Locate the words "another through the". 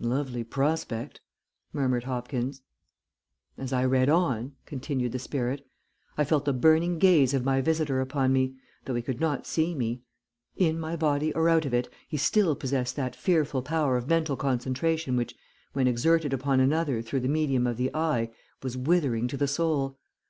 16.60-17.28